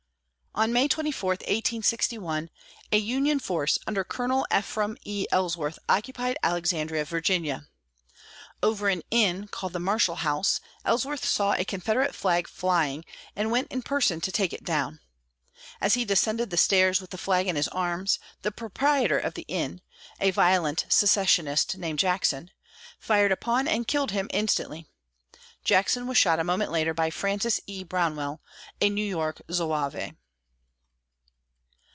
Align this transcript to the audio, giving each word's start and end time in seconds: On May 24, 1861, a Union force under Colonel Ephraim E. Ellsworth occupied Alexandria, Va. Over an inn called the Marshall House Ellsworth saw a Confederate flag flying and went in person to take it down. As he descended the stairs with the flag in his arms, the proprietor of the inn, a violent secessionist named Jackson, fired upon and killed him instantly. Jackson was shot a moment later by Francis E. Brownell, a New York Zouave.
On 0.53 0.73
May 0.73 0.89
24, 0.89 1.29
1861, 1.47 2.49
a 2.91 2.97
Union 2.97 3.39
force 3.39 3.79
under 3.87 4.03
Colonel 4.03 4.45
Ephraim 4.53 4.97
E. 5.05 5.25
Ellsworth 5.31 5.79
occupied 5.87 6.37
Alexandria, 6.43 7.05
Va. 7.05 7.67
Over 8.61 8.89
an 8.89 9.01
inn 9.09 9.47
called 9.47 9.71
the 9.71 9.79
Marshall 9.79 10.17
House 10.17 10.59
Ellsworth 10.83 11.23
saw 11.23 11.53
a 11.53 11.63
Confederate 11.63 12.13
flag 12.13 12.49
flying 12.49 13.05
and 13.33 13.49
went 13.49 13.71
in 13.71 13.81
person 13.81 14.19
to 14.19 14.29
take 14.29 14.51
it 14.51 14.65
down. 14.65 14.99
As 15.79 15.93
he 15.93 16.03
descended 16.03 16.49
the 16.49 16.57
stairs 16.57 16.99
with 16.99 17.11
the 17.11 17.17
flag 17.17 17.47
in 17.47 17.55
his 17.55 17.69
arms, 17.69 18.19
the 18.41 18.51
proprietor 18.51 19.17
of 19.17 19.35
the 19.35 19.45
inn, 19.47 19.79
a 20.19 20.31
violent 20.31 20.85
secessionist 20.89 21.77
named 21.77 21.99
Jackson, 21.99 22.51
fired 22.99 23.31
upon 23.31 23.69
and 23.69 23.87
killed 23.87 24.11
him 24.11 24.27
instantly. 24.31 24.85
Jackson 25.63 26.07
was 26.07 26.17
shot 26.17 26.41
a 26.41 26.43
moment 26.43 26.71
later 26.71 26.93
by 26.93 27.09
Francis 27.09 27.61
E. 27.67 27.85
Brownell, 27.85 28.41
a 28.81 28.89
New 28.89 29.05
York 29.07 29.41
Zouave. 29.49 30.13